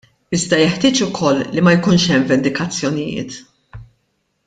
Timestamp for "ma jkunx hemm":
1.67-2.25